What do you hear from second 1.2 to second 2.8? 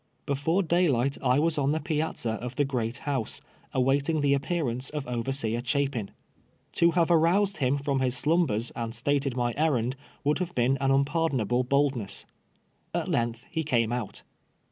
I was on the piazza of the"